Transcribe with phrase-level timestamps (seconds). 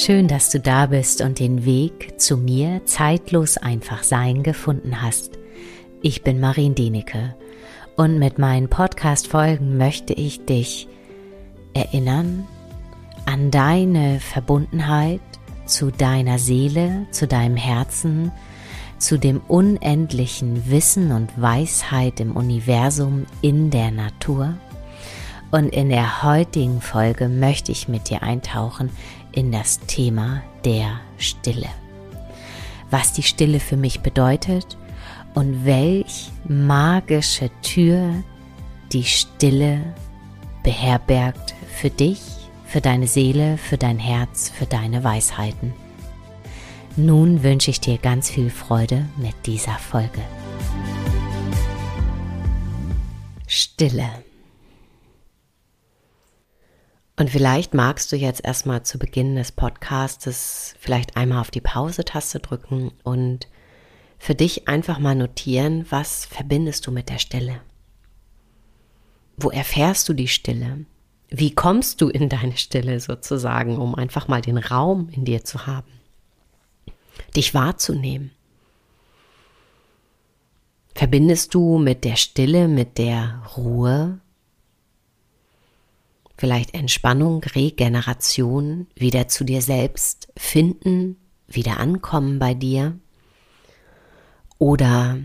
[0.00, 5.32] Schön, dass du da bist und den Weg zu mir zeitlos einfach sein gefunden hast.
[6.02, 7.34] Ich bin Marien Denecke
[7.96, 10.86] und mit meinen Podcast-Folgen möchte ich dich
[11.74, 12.46] erinnern
[13.26, 15.20] an deine Verbundenheit
[15.66, 18.30] zu deiner Seele, zu deinem Herzen,
[18.98, 24.54] zu dem unendlichen Wissen und Weisheit im Universum, in der Natur.
[25.50, 28.90] Und in der heutigen Folge möchte ich mit dir eintauchen
[29.32, 31.68] in das Thema der Stille.
[32.90, 34.76] Was die Stille für mich bedeutet
[35.34, 38.22] und welch magische Tür
[38.92, 39.94] die Stille
[40.62, 42.20] beherbergt für dich,
[42.64, 45.72] für deine Seele, für dein Herz, für deine Weisheiten.
[46.96, 50.22] Nun wünsche ich dir ganz viel Freude mit dieser Folge.
[53.46, 54.27] Stille.
[57.18, 62.38] Und vielleicht magst du jetzt erstmal zu Beginn des Podcastes vielleicht einmal auf die Pause-Taste
[62.38, 63.48] drücken und
[64.20, 67.60] für dich einfach mal notieren, was verbindest du mit der Stille?
[69.36, 70.86] Wo erfährst du die Stille?
[71.28, 75.66] Wie kommst du in deine Stille sozusagen, um einfach mal den Raum in dir zu
[75.66, 75.90] haben?
[77.34, 78.30] Dich wahrzunehmen.
[80.94, 84.20] Verbindest du mit der Stille, mit der Ruhe,
[86.38, 91.16] vielleicht Entspannung, Regeneration, wieder zu dir selbst finden,
[91.48, 92.98] wieder ankommen bei dir.
[94.58, 95.18] Oder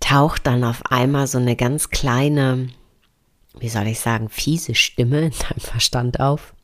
[0.00, 2.68] taucht dann auf einmal so eine ganz kleine,
[3.58, 6.54] wie soll ich sagen, fiese Stimme in deinem Verstand auf,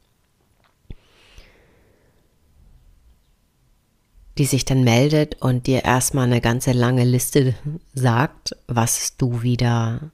[4.36, 7.54] die sich dann meldet und dir erstmal eine ganze lange Liste
[7.94, 10.10] sagt, was du wieder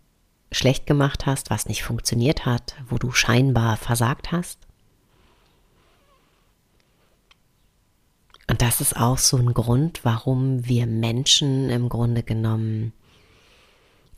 [0.54, 4.58] schlecht gemacht hast, was nicht funktioniert hat, wo du scheinbar versagt hast.
[8.48, 12.92] Und das ist auch so ein Grund, warum wir Menschen im Grunde genommen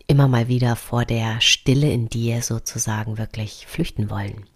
[0.08, 4.46] immer mal wieder vor der Stille in dir sozusagen wirklich flüchten wollen.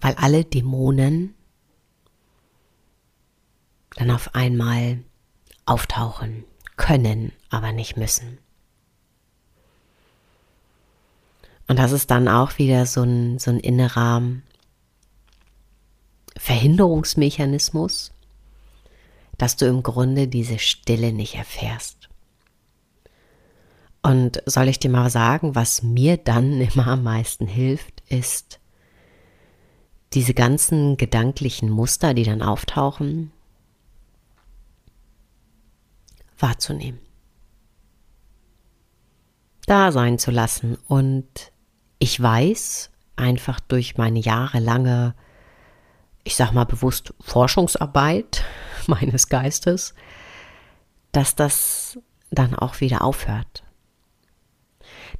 [0.00, 1.34] Weil alle Dämonen
[3.96, 5.02] dann auf einmal
[5.66, 6.44] auftauchen
[6.80, 8.38] können, aber nicht müssen.
[11.68, 14.22] Und das ist dann auch wieder so ein, so ein innerer
[16.36, 18.12] Verhinderungsmechanismus,
[19.36, 22.08] dass du im Grunde diese Stille nicht erfährst.
[24.02, 28.58] Und soll ich dir mal sagen, was mir dann immer am meisten hilft, ist
[30.14, 33.32] diese ganzen gedanklichen Muster, die dann auftauchen,
[36.42, 37.00] wahrzunehmen.
[39.66, 40.76] Da sein zu lassen.
[40.88, 41.52] Und
[41.98, 45.14] ich weiß einfach durch meine jahrelange,
[46.24, 48.44] ich sag mal bewusst Forschungsarbeit
[48.86, 49.94] meines Geistes,
[51.12, 51.98] dass das
[52.30, 53.64] dann auch wieder aufhört.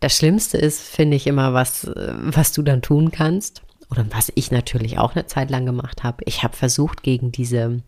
[0.00, 3.62] Das Schlimmste ist, finde ich immer, was, was du dann tun kannst.
[3.90, 6.22] Oder was ich natürlich auch eine Zeit lang gemacht habe.
[6.24, 7.82] Ich habe versucht, gegen diese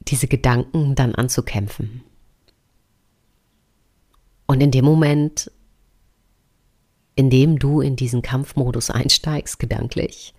[0.00, 2.02] diese Gedanken dann anzukämpfen.
[4.46, 5.50] Und in dem Moment,
[7.14, 10.34] in dem du in diesen Kampfmodus einsteigst, gedanklich,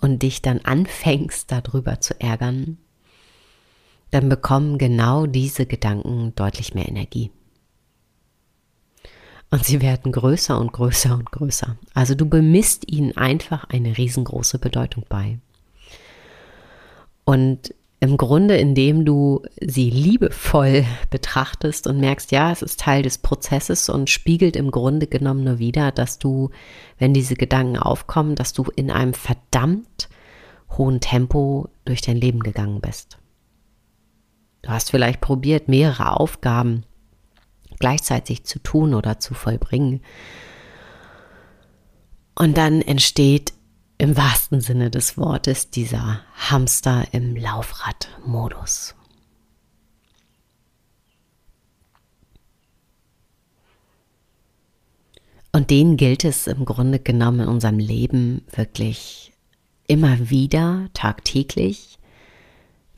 [0.00, 2.78] und dich dann anfängst darüber zu ärgern,
[4.10, 7.30] dann bekommen genau diese Gedanken deutlich mehr Energie.
[9.50, 11.76] Und sie werden größer und größer und größer.
[11.92, 15.38] Also du bemisst ihnen einfach eine riesengroße Bedeutung bei.
[17.24, 23.18] Und im Grunde, indem du sie liebevoll betrachtest und merkst, ja, es ist Teil des
[23.18, 26.50] Prozesses und spiegelt im Grunde genommen nur wieder, dass du,
[26.98, 30.08] wenn diese Gedanken aufkommen, dass du in einem verdammt
[30.76, 33.18] hohen Tempo durch dein Leben gegangen bist.
[34.62, 36.82] Du hast vielleicht probiert, mehrere Aufgaben
[37.78, 40.00] gleichzeitig zu tun oder zu vollbringen.
[42.34, 43.52] Und dann entsteht
[44.02, 48.96] im wahrsten Sinne des Wortes dieser Hamster im Laufradmodus.
[55.52, 59.32] Und den gilt es im Grunde genommen in unserem Leben wirklich
[59.86, 62.00] immer wieder, tagtäglich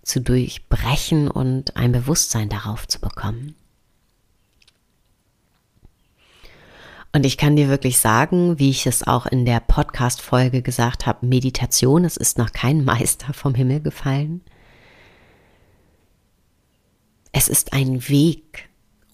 [0.02, 3.54] zu durchbrechen und ein Bewusstsein darauf zu bekommen.
[7.14, 11.25] Und ich kann dir wirklich sagen, wie ich es auch in der Podcast-Folge gesagt habe,
[11.25, 14.40] Meditation, es ist noch kein Meister vom Himmel gefallen.
[17.31, 18.69] Es ist ein Weg,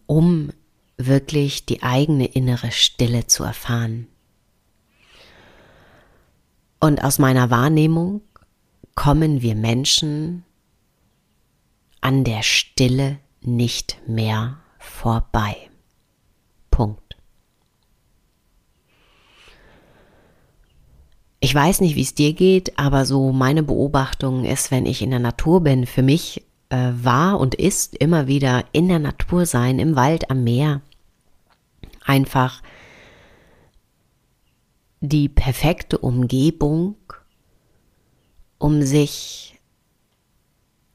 [0.07, 0.51] um
[0.97, 4.07] wirklich die eigene innere Stille zu erfahren.
[6.81, 8.23] Und aus meiner Wahrnehmung
[8.95, 10.47] kommen wir Menschen
[12.01, 15.69] an der Stille nicht mehr vorbei.
[16.71, 17.11] Punkt.
[21.41, 25.11] Ich weiß nicht, wie es dir geht, aber so meine Beobachtung ist, wenn ich in
[25.11, 29.79] der Natur bin, für mich äh, war und ist immer wieder in der Natur sein,
[29.79, 30.83] im Wald, am Meer.
[32.05, 32.63] Einfach
[35.01, 36.97] die perfekte Umgebung,
[38.59, 39.59] um sich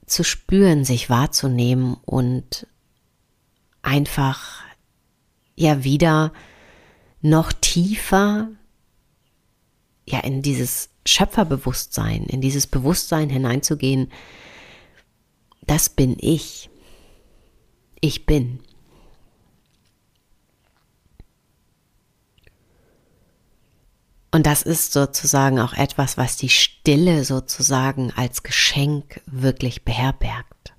[0.06, 2.68] zu spüren, sich wahrzunehmen und
[3.82, 4.62] einfach
[5.56, 6.32] ja wieder
[7.22, 8.50] noch tiefer
[10.08, 14.12] ja in dieses Schöpferbewusstsein, in dieses Bewusstsein hineinzugehen,
[15.66, 16.70] das bin ich.
[18.02, 18.60] Ich bin.
[24.32, 30.75] Und das ist sozusagen auch etwas, was die Stille sozusagen als Geschenk wirklich beherbergt.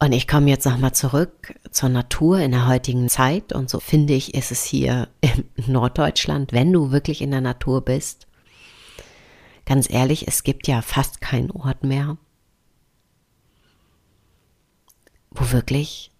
[0.00, 3.52] Und ich komme jetzt nochmal zurück zur Natur in der heutigen Zeit.
[3.52, 7.84] Und so finde ich, ist es hier in Norddeutschland, wenn du wirklich in der Natur
[7.84, 8.26] bist.
[9.66, 12.16] Ganz ehrlich, es gibt ja fast keinen Ort mehr,
[15.30, 16.10] wo wirklich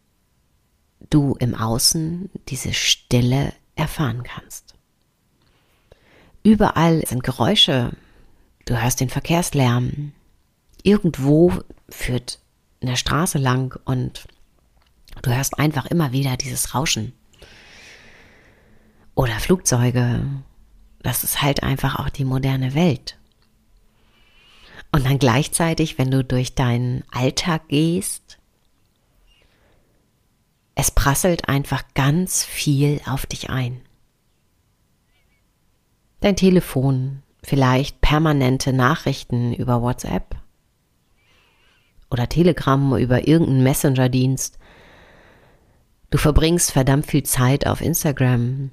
[1.08, 4.74] du im Außen diese Stille erfahren kannst.
[6.42, 7.92] Überall sind Geräusche,
[8.66, 10.12] du hörst den Verkehrslärm.
[10.82, 11.52] Irgendwo
[11.88, 12.40] führt
[12.80, 14.26] in der Straße lang und
[15.22, 17.12] du hörst einfach immer wieder dieses Rauschen.
[19.14, 20.24] Oder Flugzeuge.
[21.02, 23.18] Das ist halt einfach auch die moderne Welt.
[24.92, 28.38] Und dann gleichzeitig, wenn du durch deinen Alltag gehst,
[30.74, 33.80] es prasselt einfach ganz viel auf dich ein.
[36.20, 40.36] Dein Telefon, vielleicht permanente Nachrichten über WhatsApp,
[42.10, 44.58] oder Telegram über irgendeinen Messenger-Dienst.
[46.10, 48.70] Du verbringst verdammt viel Zeit auf Instagram,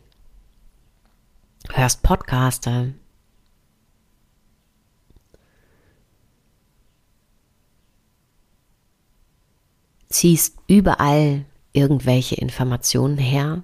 [1.74, 2.88] hörst Podcaster.
[10.08, 11.44] Ziehst überall
[11.74, 13.64] irgendwelche Informationen her.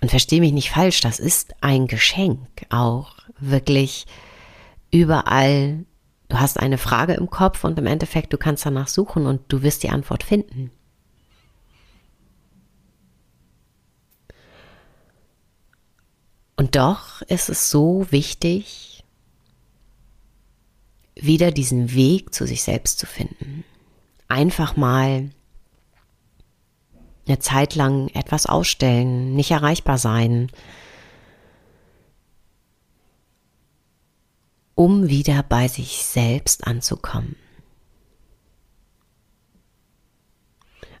[0.00, 4.06] Und verstehe mich nicht falsch, das ist ein Geschenk auch, wirklich
[4.90, 5.86] überall
[6.28, 9.62] Du hast eine Frage im Kopf und im Endeffekt, du kannst danach suchen und du
[9.62, 10.70] wirst die Antwort finden.
[16.56, 19.04] Und doch ist es so wichtig,
[21.14, 23.64] wieder diesen Weg zu sich selbst zu finden.
[24.28, 25.30] Einfach mal
[27.26, 30.50] eine Zeit lang etwas ausstellen, nicht erreichbar sein,
[34.74, 37.36] um wieder bei sich selbst anzukommen.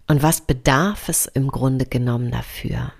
[0.06, 2.92] Und was bedarf es im Grunde genommen dafür?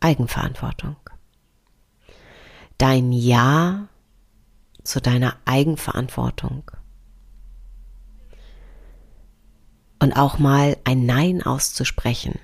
[0.00, 0.96] Eigenverantwortung.
[2.78, 3.88] Dein Ja
[4.82, 6.70] zu deiner Eigenverantwortung.
[9.98, 12.38] Und auch mal ein Nein auszusprechen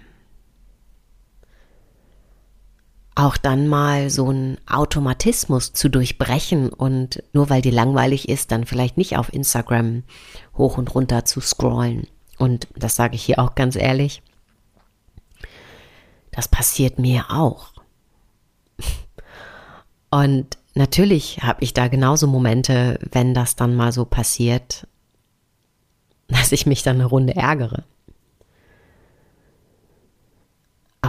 [3.15, 8.67] auch dann mal so einen Automatismus zu durchbrechen und nur weil dir langweilig ist, dann
[8.67, 10.05] vielleicht nicht auf Instagram
[10.57, 12.07] hoch und runter zu scrollen.
[12.39, 14.23] Und das sage ich hier auch ganz ehrlich.
[16.31, 17.73] Das passiert mir auch.
[20.11, 24.87] Und natürlich habe ich da genauso Momente, wenn das dann mal so passiert,
[26.29, 27.85] dass ich mich dann eine Runde ärgere.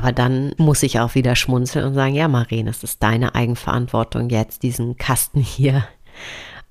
[0.01, 4.31] Aber dann muss ich auch wieder schmunzeln und sagen, ja, Marien, es ist deine Eigenverantwortung,
[4.31, 5.88] jetzt diesen Kasten hier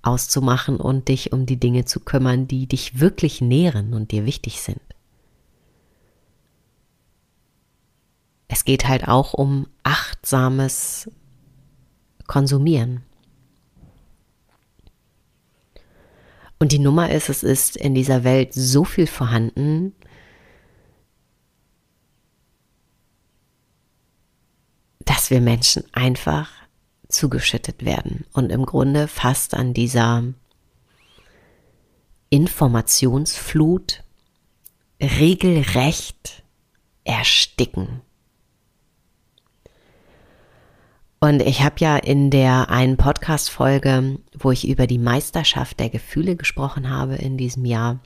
[0.03, 4.61] auszumachen und dich um die Dinge zu kümmern, die dich wirklich nähren und dir wichtig
[4.61, 4.81] sind.
[8.49, 11.09] Es geht halt auch um achtsames
[12.27, 13.05] Konsumieren.
[16.59, 19.95] Und die Nummer ist, es ist in dieser Welt so viel vorhanden,
[25.05, 26.51] dass wir Menschen einfach
[27.09, 30.25] zugeschüttet werden und im Grunde fast an dieser
[32.29, 34.05] Informationsflut
[35.01, 36.45] regelrecht
[37.05, 38.03] ersticken.
[41.23, 46.37] Und ich habe ja in der einen Podcast-Folge, wo ich über die Meisterschaft der Gefühle
[46.37, 47.99] gesprochen habe in diesem Jahr,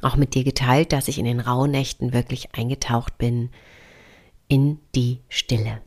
[0.00, 3.50] auch mit dir geteilt, dass ich in den Rauhnächten wirklich eingetaucht bin
[4.52, 5.80] in die Stille.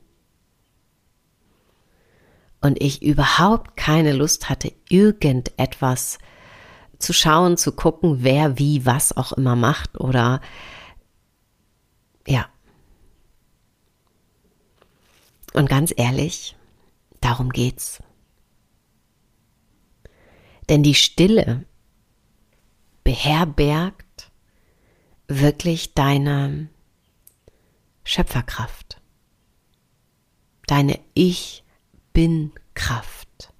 [2.61, 6.17] Und ich überhaupt keine Lust hatte, irgendetwas
[6.97, 10.41] zu schauen, zu gucken, wer wie was auch immer macht oder
[12.25, 12.49] ja.
[15.53, 16.55] Und ganz ehrlich,
[17.21, 18.01] darum geht's.
[20.69, 21.67] Denn die Stille
[23.03, 24.31] beherbergt
[25.27, 26.69] wirklich deine
[28.05, 29.01] Schöpferkraft,
[30.67, 31.63] deine Ich
[32.13, 33.51] bin Kraft.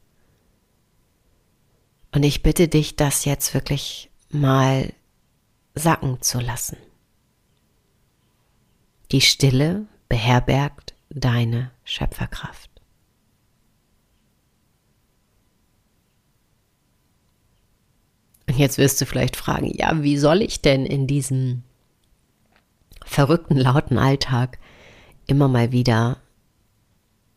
[2.14, 4.94] Und ich bitte dich, das jetzt wirklich mal
[5.74, 6.78] sacken zu lassen.
[9.12, 12.70] Die Stille beherbergt deine Schöpferkraft.
[18.48, 21.64] Und jetzt wirst du vielleicht fragen, ja, wie soll ich denn in diesem
[23.06, 24.60] verrückten, lauten Alltag
[25.28, 26.18] immer mal wieder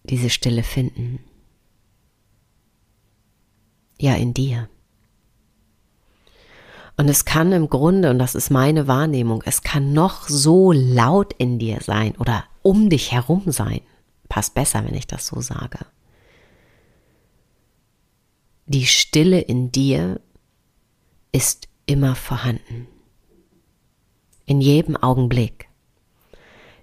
[0.05, 1.21] diese Stille finden?
[4.01, 4.69] Ja, in dir.
[6.97, 11.33] Und es kann im Grunde, und das ist meine Wahrnehmung, es kann noch so laut
[11.35, 13.81] in dir sein oder um dich herum sein.
[14.29, 15.79] Passt besser, wenn ich das so sage.
[18.67, 20.21] Die Stille in dir
[21.33, 22.89] ist immer vorhanden.
[24.49, 25.69] In jedem Augenblick.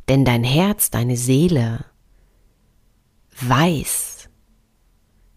[0.08, 1.84] Denn dein Herz, deine Seele
[3.42, 4.30] weiß,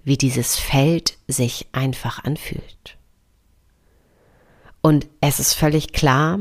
[0.04, 2.98] wie dieses Feld sich einfach anfühlt.
[4.82, 6.38] Und es ist völlig klar,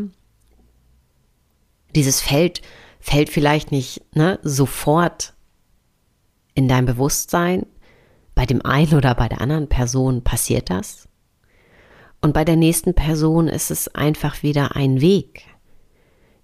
[1.95, 2.61] dieses Feld
[2.99, 5.35] fällt vielleicht nicht ne, sofort
[6.53, 7.65] in dein Bewusstsein.
[8.35, 11.07] Bei dem einen oder bei der anderen Person passiert das.
[12.21, 15.46] Und bei der nächsten Person ist es einfach wieder ein Weg,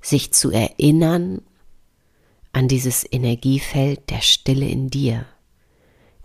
[0.03, 1.41] sich zu erinnern
[2.51, 5.25] an dieses Energiefeld der Stille in dir.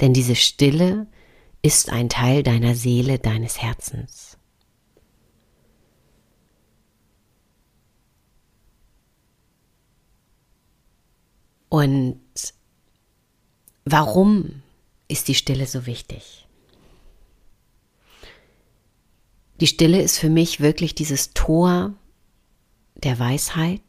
[0.00, 1.06] Denn diese Stille
[1.62, 4.36] ist ein Teil deiner Seele, deines Herzens.
[11.70, 12.20] Und
[13.84, 14.62] warum
[15.06, 16.46] ist die Stille so wichtig?
[19.60, 21.94] Die Stille ist für mich wirklich dieses Tor
[22.98, 23.80] der Weisheit.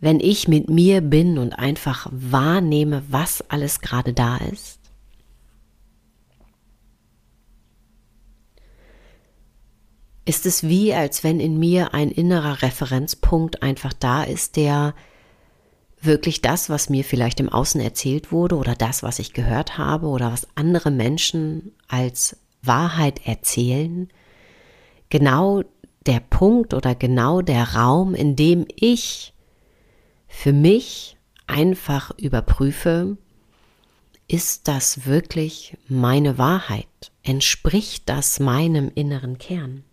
[0.00, 4.78] Wenn ich mit mir bin und einfach wahrnehme, was alles gerade da ist.
[10.24, 14.94] Ist es wie, als wenn in mir ein innerer Referenzpunkt einfach da ist, der
[16.00, 20.06] wirklich das, was mir vielleicht im Außen erzählt wurde oder das, was ich gehört habe
[20.06, 24.08] oder was andere Menschen als Wahrheit erzählen,
[25.08, 25.62] genau
[26.08, 29.34] der Punkt oder genau der Raum, in dem ich
[30.26, 33.18] für mich einfach überprüfe,
[34.26, 37.12] ist das wirklich meine Wahrheit?
[37.22, 39.84] Entspricht das meinem inneren Kern?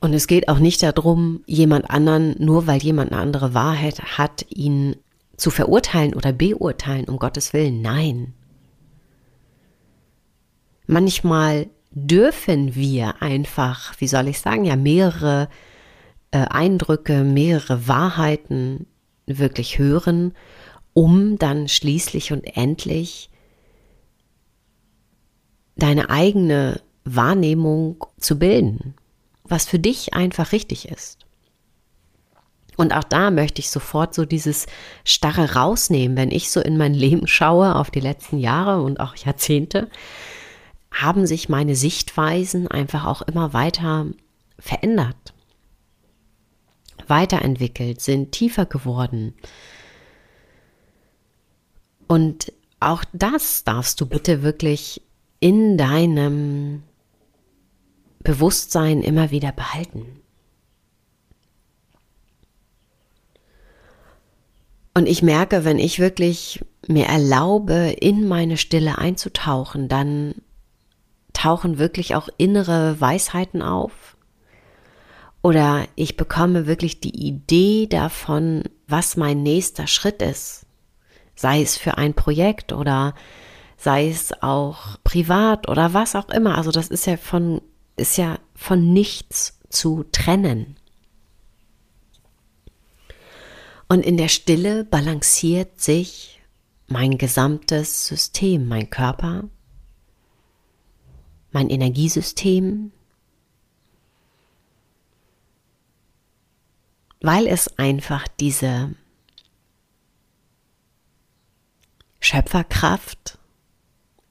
[0.00, 4.46] Und es geht auch nicht darum, jemand anderen, nur weil jemand eine andere Wahrheit hat,
[4.48, 4.96] ihn
[5.36, 7.82] zu verurteilen oder beurteilen, um Gottes Willen.
[7.82, 8.34] Nein.
[10.92, 15.48] Manchmal dürfen wir einfach, wie soll ich sagen, ja, mehrere
[16.32, 18.86] äh, Eindrücke, mehrere Wahrheiten
[19.24, 20.34] wirklich hören,
[20.92, 23.30] um dann schließlich und endlich
[25.76, 28.92] deine eigene Wahrnehmung zu bilden,
[29.44, 31.24] was für dich einfach richtig ist.
[32.76, 34.66] Und auch da möchte ich sofort so dieses
[35.04, 39.16] Starre rausnehmen, wenn ich so in mein Leben schaue auf die letzten Jahre und auch
[39.16, 39.88] Jahrzehnte,
[40.92, 44.06] haben sich meine Sichtweisen einfach auch immer weiter
[44.58, 45.34] verändert,
[47.08, 49.34] weiterentwickelt, sind tiefer geworden.
[52.06, 55.02] Und auch das darfst du bitte wirklich
[55.40, 56.82] in deinem
[58.20, 60.20] Bewusstsein immer wieder behalten.
[64.94, 70.34] Und ich merke, wenn ich wirklich mir erlaube, in meine Stille einzutauchen, dann
[71.42, 74.16] tauchen wirklich auch innere Weisheiten auf.
[75.42, 80.66] Oder ich bekomme wirklich die Idee davon, was mein nächster Schritt ist.
[81.34, 83.16] Sei es für ein Projekt oder
[83.76, 86.56] sei es auch privat oder was auch immer.
[86.56, 87.60] Also das ist ja von,
[87.96, 90.76] ist ja von nichts zu trennen.
[93.88, 96.40] Und in der Stille balanciert sich
[96.86, 99.48] mein gesamtes System, mein Körper,
[101.52, 102.92] mein Energiesystem,
[107.20, 108.94] weil es einfach diese
[112.20, 113.38] Schöpferkraft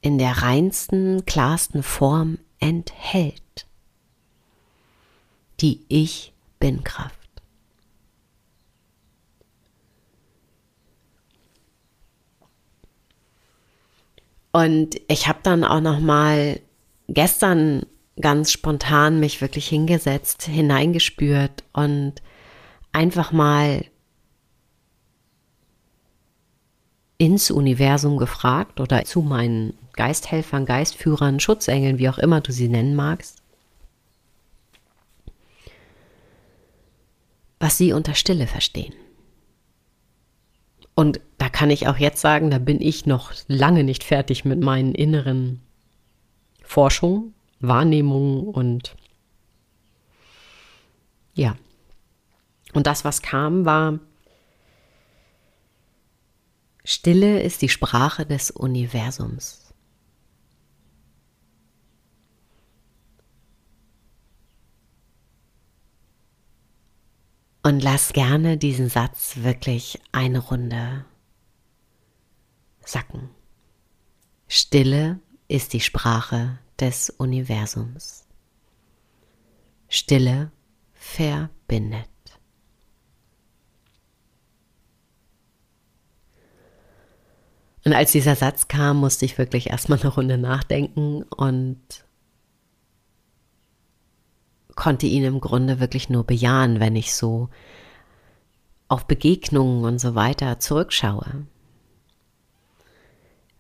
[0.02, 3.68] in der reinsten, klarsten Form enthält.
[5.60, 7.18] Die Ich bin Kraft.
[14.52, 16.60] Und ich habe dann auch noch mal
[17.14, 17.86] gestern
[18.20, 22.16] ganz spontan mich wirklich hingesetzt, hineingespürt und
[22.92, 23.86] einfach mal
[27.18, 32.96] ins Universum gefragt oder zu meinen Geisthelfern, Geistführern, Schutzengeln, wie auch immer du sie nennen
[32.96, 33.42] magst,
[37.60, 38.94] was sie unter Stille verstehen.
[40.96, 44.60] Und da kann ich auch jetzt sagen, da bin ich noch lange nicht fertig mit
[44.60, 45.62] meinen inneren
[46.72, 48.96] Forschungen, Wahrnehmungen und
[51.34, 51.58] ja.
[52.72, 54.00] Und das, was kam, war,
[56.86, 59.74] Stille ist die Sprache des Universums.
[67.64, 71.04] Und lass gerne diesen Satz wirklich eine Runde
[72.80, 73.30] sacken.
[74.48, 75.20] Stille
[75.52, 78.26] ist die Sprache des Universums.
[79.90, 80.52] Stille
[80.94, 82.08] verbindet.
[87.84, 91.82] Und als dieser Satz kam, musste ich wirklich erstmal eine Runde nachdenken und
[94.76, 97.50] konnte ihn im Grunde wirklich nur bejahen, wenn ich so
[98.88, 101.48] auf Begegnungen und so weiter zurückschaue.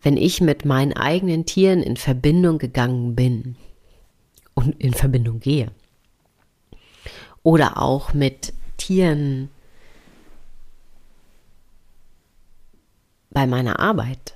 [0.01, 3.55] Wenn ich mit meinen eigenen Tieren in Verbindung gegangen bin
[4.55, 5.71] und in Verbindung gehe,
[7.43, 9.49] oder auch mit Tieren,
[13.31, 14.35] bei meiner Arbeit.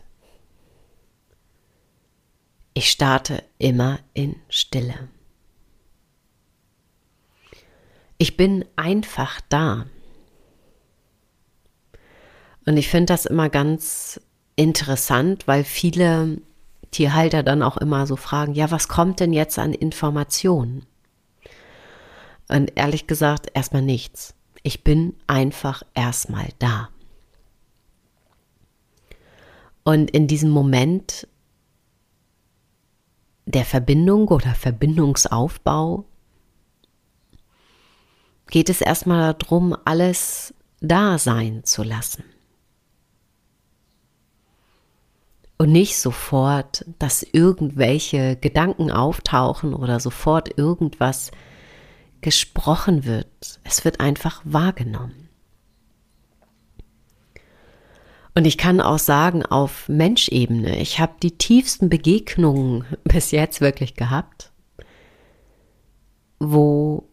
[2.74, 5.10] Ich starte immer in Stille.
[8.18, 9.86] Ich bin einfach da.
[12.66, 14.20] Und ich finde das immer ganz
[14.56, 16.42] interessant, weil viele
[16.92, 20.86] Tierhalter dann auch immer so fragen, ja, was kommt denn jetzt an Informationen?
[22.48, 24.36] Und ehrlich gesagt, erstmal nichts.
[24.64, 26.90] Ich bin einfach erstmal da.
[29.84, 31.28] Und in diesem Moment
[33.46, 36.06] der Verbindung oder Verbindungsaufbau
[38.48, 42.24] geht es erstmal darum, alles da sein zu lassen.
[45.58, 51.32] Und nicht sofort, dass irgendwelche Gedanken auftauchen oder sofort irgendwas
[52.20, 53.60] gesprochen wird.
[53.64, 55.30] Es wird einfach wahrgenommen.
[58.34, 63.96] Und ich kann auch sagen, auf Menschebene, ich habe die tiefsten Begegnungen bis jetzt wirklich
[63.96, 64.52] gehabt,
[66.40, 67.08] wo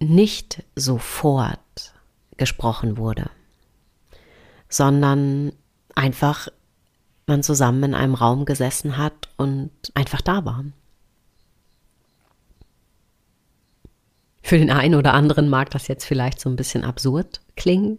[0.00, 1.94] nicht sofort
[2.36, 3.30] gesprochen wurde,
[4.68, 5.52] sondern
[5.94, 6.48] einfach
[7.26, 10.64] man zusammen in einem Raum gesessen hat und einfach da war.
[14.42, 17.98] Für den einen oder anderen mag das jetzt vielleicht so ein bisschen absurd klingen,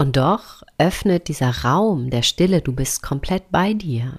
[0.00, 4.18] und doch öffnet dieser Raum der Stille, du bist komplett bei dir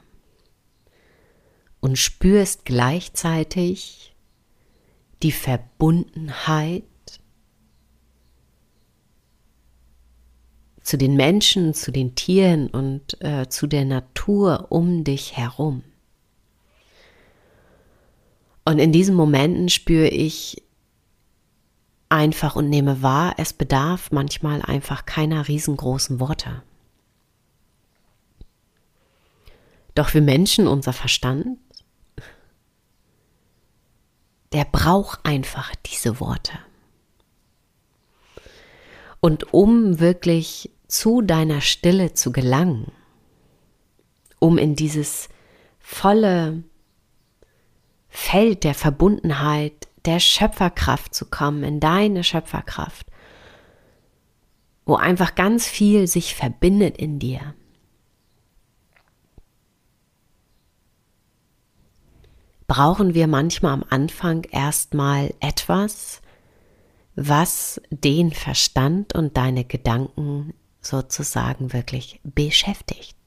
[1.80, 4.16] und spürst gleichzeitig
[5.24, 6.84] die Verbundenheit
[10.82, 15.84] zu den Menschen, zu den Tieren und äh, zu der Natur um dich herum.
[18.66, 20.64] Und in diesen Momenten spüre ich
[22.10, 26.62] einfach und nehme wahr, es bedarf manchmal einfach keiner riesengroßen Worte.
[29.96, 31.58] Doch wir Menschen, unser Verstand,
[34.54, 36.54] der braucht einfach diese Worte.
[39.22, 42.92] Und um wirklich zu deiner Stille zu gelangen,
[44.40, 45.30] um in dieses
[45.80, 46.64] volle
[48.10, 53.08] Feld der Verbundenheit der Schöpferkraft zu kommen, in deine Schöpferkraft,
[54.86, 57.56] wo einfach ganz viel sich verbindet in dir.
[62.68, 66.22] Brauchen wir manchmal am Anfang erstmal etwas,
[67.16, 73.18] was den Verstand und deine Gedanken sozusagen wirklich beschäftigt.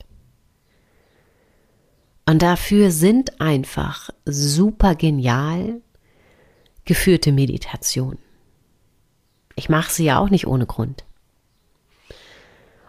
[2.27, 5.81] Und dafür sind einfach super genial
[6.85, 8.19] geführte Meditationen.
[9.57, 11.05] Ich mache sie ja auch nicht ohne Grund.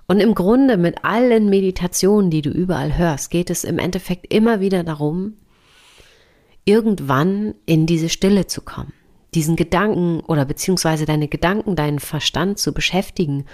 [0.08, 4.60] Und im Grunde mit allen Meditationen, die du überall hörst, geht es im Endeffekt immer
[4.60, 5.34] wieder darum,
[6.64, 8.94] irgendwann in diese Stille zu kommen,
[9.36, 13.46] diesen Gedanken oder beziehungsweise deine Gedanken, deinen Verstand zu beschäftigen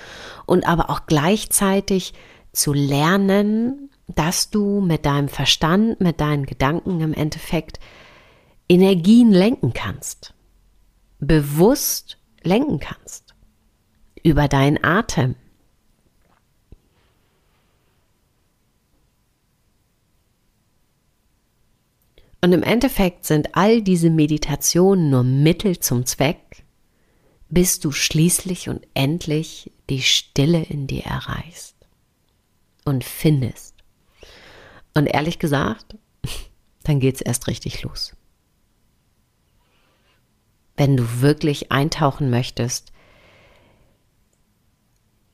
[0.46, 2.14] und aber auch gleichzeitig
[2.54, 7.80] zu lernen, dass du mit deinem Verstand, mit deinen Gedanken im Endeffekt
[8.70, 10.34] Energien lenken kannst,
[11.20, 13.36] bewusst lenken kannst.
[14.24, 15.36] Über deinen Atem,
[22.44, 26.64] Und im Endeffekt sind all diese Meditationen nur Mittel zum Zweck,
[27.50, 31.76] bis du schließlich und endlich die Stille in dir erreichst
[32.84, 33.76] und findest.
[34.96, 35.96] Und ehrlich gesagt,
[36.84, 38.16] dann geht es erst richtig los.
[40.78, 42.92] Wenn du wirklich eintauchen möchtest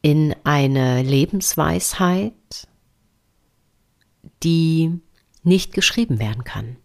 [0.01, 2.67] in eine Lebensweisheit,
[4.43, 4.99] die
[5.43, 6.75] nicht geschrieben werden kann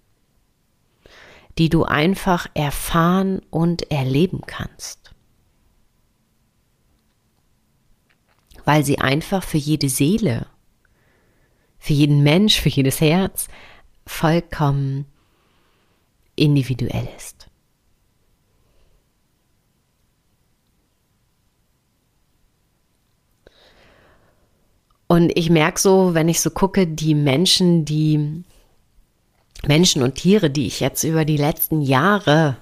[1.59, 5.15] die du einfach erfahren und erleben kannst.
[8.65, 10.47] Weil sie einfach für jede Seele,
[11.79, 13.49] für jeden Mensch, für jedes Herz
[14.07, 15.07] vollkommen
[16.37, 17.49] individuell ist.
[25.13, 28.45] Und ich merke so, wenn ich so gucke, die Menschen, die
[29.67, 32.57] Menschen und Tiere, die ich jetzt über die letzten Jahre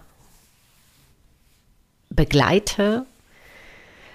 [2.11, 3.07] begleite,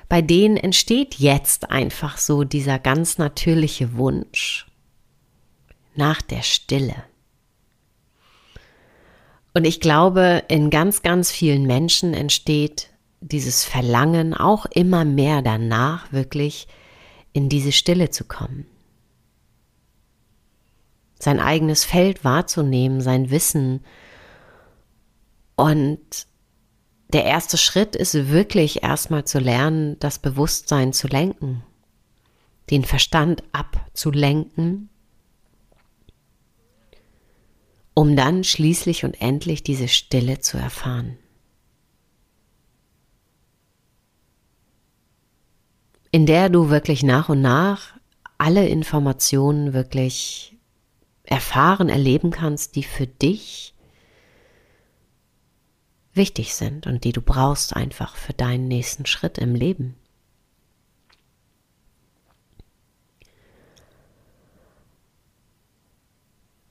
[0.07, 4.67] bei denen entsteht jetzt einfach so dieser ganz natürliche Wunsch
[5.95, 6.95] nach der Stille.
[9.53, 12.89] Und ich glaube, in ganz, ganz vielen Menschen entsteht
[13.21, 16.67] dieses Verlangen auch immer mehr danach, wirklich
[17.33, 18.67] in diese Stille zu kommen
[21.19, 23.83] sein eigenes Feld wahrzunehmen, sein Wissen.
[25.55, 26.27] Und
[27.09, 31.63] der erste Schritt ist wirklich erstmal zu lernen, das Bewusstsein zu lenken,
[32.69, 34.89] den Verstand abzulenken,
[37.93, 41.17] um dann schließlich und endlich diese Stille zu erfahren.
[46.11, 47.93] In der du wirklich nach und nach
[48.37, 50.54] alle Informationen wirklich
[51.25, 53.73] erfahren, erleben kannst, die für dich
[56.13, 59.95] wichtig sind und die du brauchst einfach für deinen nächsten Schritt im Leben.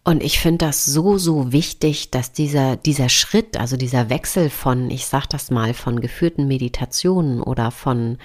[0.07, 4.91] Und ich finde das so, so wichtig, dass dieser, dieser Schritt, also dieser Wechsel von,
[4.91, 8.19] ich sag das mal, von geführten Meditationen oder von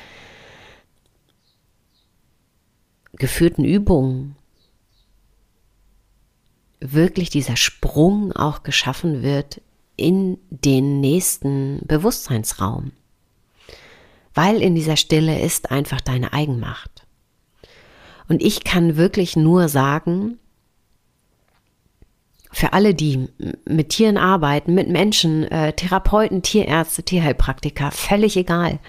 [3.14, 4.36] geführten Übungen
[6.80, 9.62] wirklich dieser Sprung auch geschaffen wird
[9.96, 12.92] in den nächsten Bewusstseinsraum.
[14.34, 17.06] Weil in dieser Stille ist einfach deine Eigenmacht.
[18.30, 20.40] Und ich kann wirklich nur sagen,
[22.52, 23.28] für alle, die
[23.66, 28.80] mit Tieren arbeiten, mit Menschen, äh, Therapeuten, Tierärzte, Tierheilpraktiker, völlig egal.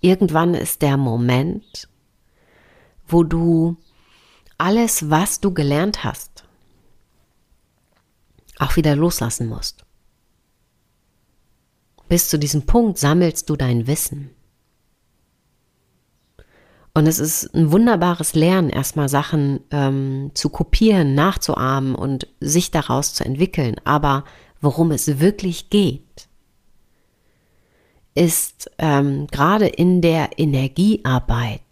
[0.00, 1.88] Irgendwann ist der Moment,
[3.06, 3.76] wo du
[4.58, 6.44] alles, was du gelernt hast,
[8.62, 9.84] auch wieder loslassen musst.
[12.08, 14.30] Bis zu diesem Punkt sammelst du dein Wissen.
[16.94, 23.14] Und es ist ein wunderbares Lernen, erstmal Sachen ähm, zu kopieren, nachzuahmen und sich daraus
[23.14, 23.76] zu entwickeln.
[23.84, 24.24] Aber
[24.60, 26.28] worum es wirklich geht,
[28.14, 31.62] ist ähm, gerade in der Energiearbeit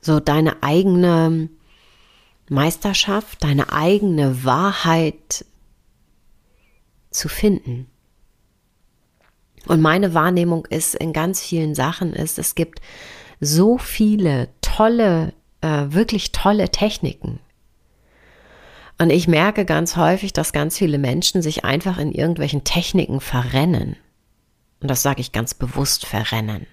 [0.00, 1.48] so deine eigene
[2.48, 5.44] Meisterschaft, deine eigene Wahrheit
[7.10, 7.88] zu finden.
[9.66, 12.80] Und meine Wahrnehmung ist in ganz vielen Sachen ist, es gibt
[13.40, 17.38] so viele tolle, äh, wirklich tolle Techniken.
[18.98, 23.96] Und ich merke ganz häufig, dass ganz viele Menschen sich einfach in irgendwelchen Techniken verrennen.
[24.80, 26.66] Und das sage ich ganz bewusst verrennen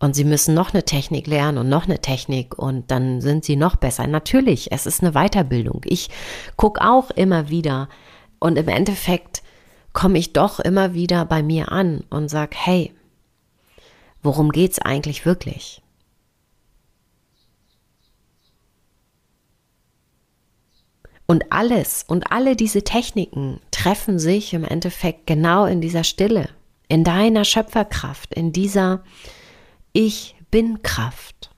[0.00, 3.56] und sie müssen noch eine Technik lernen und noch eine Technik und dann sind sie
[3.56, 4.06] noch besser.
[4.06, 5.82] Natürlich, es ist eine Weiterbildung.
[5.84, 6.08] Ich
[6.56, 7.88] gucke auch immer wieder
[8.38, 9.42] und im Endeffekt
[9.92, 12.94] komme ich doch immer wieder bei mir an und sage, hey,
[14.22, 15.82] worum geht's eigentlich wirklich?
[21.26, 26.48] Und alles und alle diese Techniken treffen sich im Endeffekt genau in dieser Stille,
[26.88, 29.04] in deiner Schöpferkraft, in dieser
[29.92, 31.50] ich bin Kraft.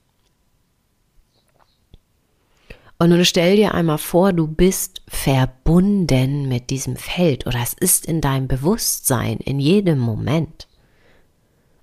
[2.97, 8.05] Und nun stell dir einmal vor, du bist verbunden mit diesem Feld oder es ist
[8.05, 10.67] in deinem Bewusstsein in jedem Moment.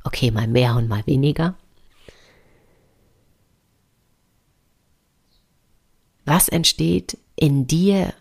[0.02, 1.56] Okay, mal mehr und mal weniger.
[6.24, 8.14] Was entsteht in dir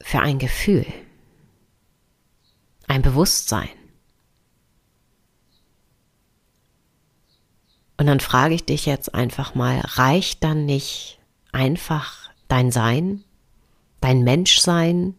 [0.00, 0.86] für ein Gefühl?
[2.86, 3.68] Ein Bewusstsein?
[7.98, 11.18] Und dann frage ich dich jetzt einfach mal, reicht dann nicht
[11.50, 13.24] einfach dein Sein,
[14.00, 15.16] dein Menschsein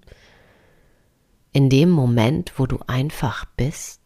[1.52, 4.00] in dem Moment, wo du einfach bist?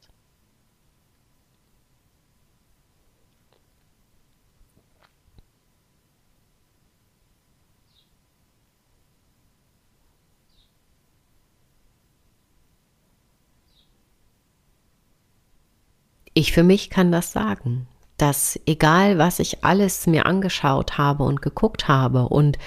[16.33, 17.87] Ich für mich kann das sagen,
[18.23, 22.57] dass egal was ich alles mir angeschaut habe und geguckt habe, und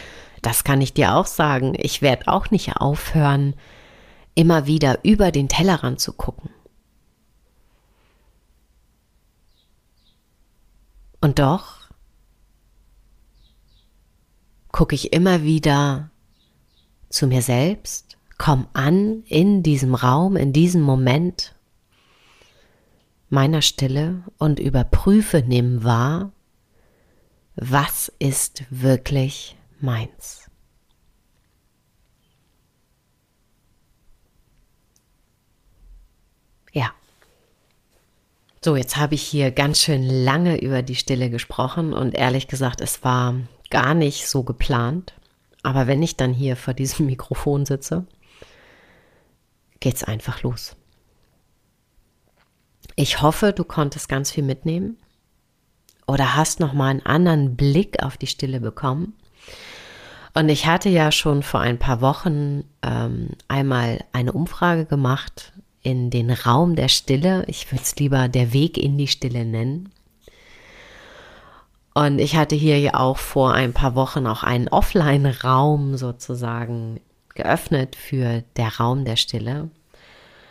[0.42, 3.54] das kann ich dir auch sagen, ich werde auch nicht aufhören,
[4.34, 6.50] immer wieder über den Tellerrand zu gucken.
[11.22, 11.88] Und doch
[14.70, 16.10] gucke ich immer wieder
[17.08, 21.55] zu mir selbst, komm an in diesem Raum, in diesem Moment
[23.28, 26.32] meiner Stille und überprüfe, nimm wahr,
[27.56, 30.50] was ist wirklich meins.
[36.72, 36.92] Ja.
[38.62, 42.80] So, jetzt habe ich hier ganz schön lange über die Stille gesprochen und ehrlich gesagt,
[42.80, 43.34] es war
[43.70, 45.14] gar nicht so geplant.
[45.62, 48.06] Aber wenn ich dann hier vor diesem Mikrofon sitze,
[49.80, 50.76] geht's einfach los.
[52.96, 54.96] Ich hoffe, du konntest ganz viel mitnehmen
[56.06, 59.12] oder hast noch mal einen anderen Blick auf die Stille bekommen.
[60.32, 66.08] Und ich hatte ja schon vor ein paar Wochen ähm, einmal eine Umfrage gemacht in
[66.10, 67.44] den Raum der Stille.
[67.48, 69.90] Ich würde es lieber der Weg in die Stille nennen.
[71.92, 77.00] Und ich hatte hier ja auch vor ein paar Wochen auch einen Offline-Raum sozusagen
[77.34, 79.70] geöffnet für der Raum der Stille.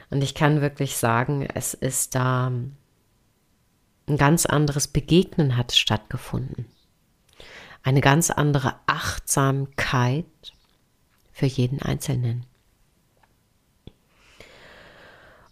[0.10, 2.52] Und ich kann wirklich sagen, es ist da
[4.08, 6.65] ein ganz anderes Begegnen hat stattgefunden.
[7.84, 10.26] Eine ganz andere Achtsamkeit
[11.32, 12.46] für jeden Einzelnen.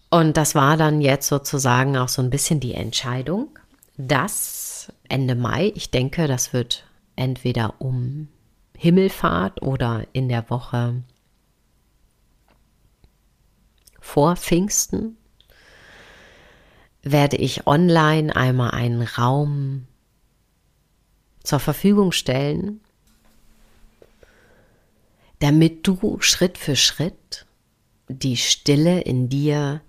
[0.09, 3.57] Und das war dann jetzt sozusagen auch so ein bisschen die Entscheidung,
[3.97, 6.85] dass Ende Mai, ich denke, das wird
[7.15, 8.27] entweder um
[8.77, 11.03] Himmelfahrt oder in der Woche
[14.03, 15.17] vor Pfingsten
[17.03, 19.87] werde ich online einmal einen Raum
[21.41, 22.81] zur Verfügung stellen,
[25.39, 27.47] damit du Schritt für Schritt
[28.09, 29.81] die Stille in dir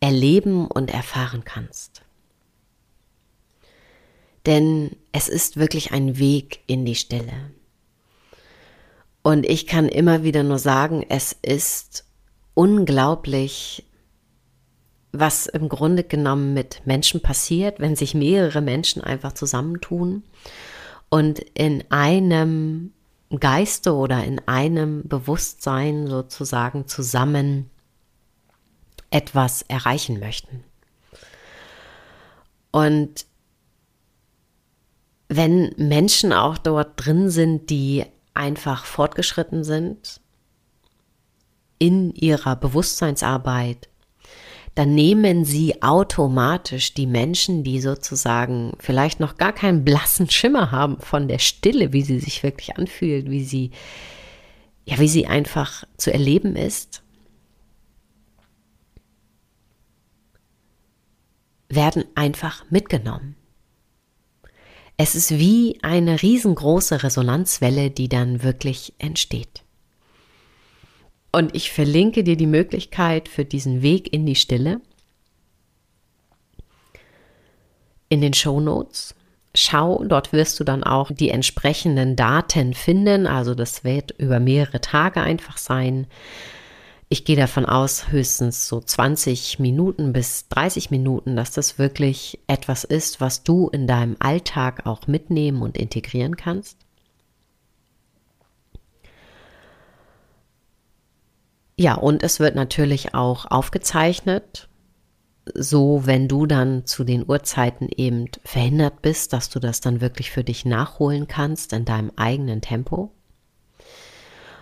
[0.00, 2.02] erleben und erfahren kannst.
[4.46, 7.52] Denn es ist wirklich ein Weg in die Stille.
[9.22, 12.04] Und ich kann immer wieder nur sagen, es ist
[12.54, 13.84] unglaublich,
[15.12, 20.24] was im Grunde genommen mit Menschen passiert, wenn sich mehrere Menschen einfach zusammentun
[21.08, 22.92] und in einem
[23.38, 27.70] Geiste oder in einem Bewusstsein sozusagen zusammen
[29.10, 30.64] etwas erreichen möchten.
[32.72, 33.26] Und
[35.28, 40.20] wenn Menschen auch dort drin sind, die einfach fortgeschritten sind,
[41.84, 43.90] in ihrer Bewusstseinsarbeit,
[44.74, 50.98] dann nehmen sie automatisch die Menschen, die sozusagen vielleicht noch gar keinen blassen Schimmer haben
[50.98, 53.70] von der Stille, wie sie sich wirklich anfühlt, wie sie,
[54.86, 57.02] ja, wie sie einfach zu erleben ist,
[61.68, 63.36] werden einfach mitgenommen.
[64.96, 69.63] Es ist wie eine riesengroße Resonanzwelle, die dann wirklich entsteht.
[71.34, 74.80] Und ich verlinke dir die Möglichkeit für diesen Weg in die Stille
[78.08, 79.16] in den Show Notes.
[79.52, 83.26] Schau, dort wirst du dann auch die entsprechenden Daten finden.
[83.26, 86.06] Also das wird über mehrere Tage einfach sein.
[87.08, 92.84] Ich gehe davon aus, höchstens so 20 Minuten bis 30 Minuten, dass das wirklich etwas
[92.84, 96.83] ist, was du in deinem Alltag auch mitnehmen und integrieren kannst.
[101.76, 104.68] Ja, und es wird natürlich auch aufgezeichnet,
[105.54, 110.30] so wenn du dann zu den Uhrzeiten eben verhindert bist, dass du das dann wirklich
[110.30, 113.12] für dich nachholen kannst in deinem eigenen Tempo.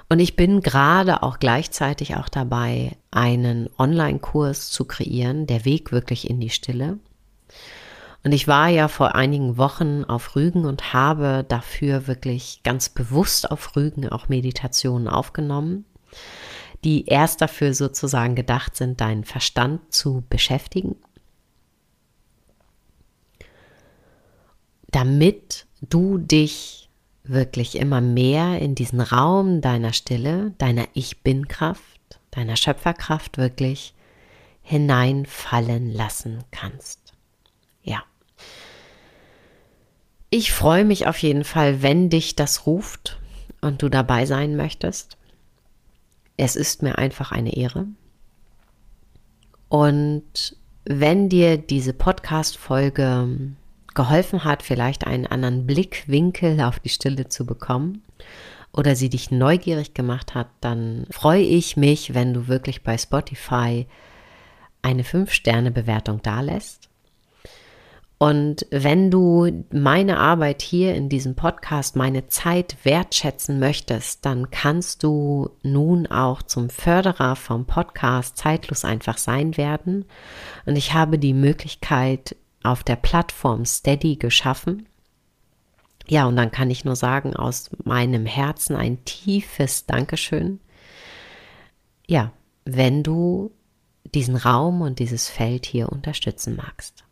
[0.09, 6.29] Und ich bin gerade auch gleichzeitig auch dabei, einen Online-Kurs zu kreieren, der Weg wirklich
[6.29, 6.99] in die Stille.
[8.25, 13.51] Und ich war ja vor einigen Wochen auf Rügen und habe dafür wirklich ganz bewusst
[13.51, 15.85] auf Rügen auch Meditationen aufgenommen
[16.85, 20.97] die erst dafür sozusagen gedacht sind, deinen Verstand zu beschäftigen,
[24.91, 26.91] damit du dich
[27.25, 33.95] wirklich immer mehr in diesen Raum deiner Stille, deiner Ich bin-Kraft, deiner Schöpferkraft wirklich
[34.63, 37.15] hineinfallen lassen kannst.
[37.83, 38.03] Ja.
[40.31, 43.21] Ich freue mich auf jeden Fall, wenn dich das ruft
[43.61, 45.17] und du dabei sein möchtest.
[46.45, 47.87] Es ist mir einfach eine Ehre.
[49.69, 53.55] Und wenn dir diese Podcast-Folge
[53.95, 58.03] geholfen hat, vielleicht einen anderen Blickwinkel auf die Stille zu bekommen
[58.73, 63.87] oder sie dich neugierig gemacht hat, dann freue ich mich, wenn du wirklich bei Spotify
[64.83, 66.89] eine 5-Sterne-Bewertung dalässt.
[68.23, 75.03] Und wenn du meine Arbeit hier in diesem Podcast, meine Zeit wertschätzen möchtest, dann kannst
[75.03, 80.05] du nun auch zum Förderer vom Podcast Zeitlos einfach sein werden.
[80.67, 84.87] Und ich habe die Möglichkeit auf der Plattform Steady geschaffen.
[86.07, 90.61] Ja, und dann kann ich nur sagen, aus meinem Herzen ein tiefes Dankeschön.
[92.07, 92.31] Ja,
[92.65, 93.51] wenn du
[94.15, 97.03] diesen Raum und dieses Feld hier unterstützen magst.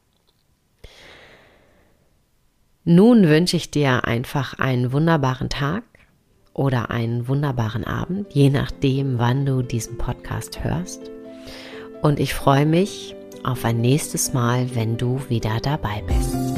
[2.93, 5.85] Nun wünsche ich dir einfach einen wunderbaren Tag
[6.53, 11.09] oder einen wunderbaren Abend, je nachdem, wann du diesen Podcast hörst.
[12.03, 16.50] Und ich freue mich auf ein nächstes Mal, wenn du wieder dabei bist.